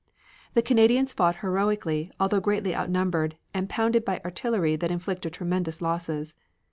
The 0.55 0.63
Canadians 0.63 1.13
fought 1.13 1.35
heroically, 1.41 2.11
although 2.19 2.39
greatly 2.39 2.75
outnumbered 2.75 3.35
and 3.53 3.69
pounded 3.69 4.03
by 4.03 4.19
artillery 4.25 4.75
that 4.77 4.89
inflicted 4.89 5.33
tremendous 5.33 5.79
losses. 5.79 6.33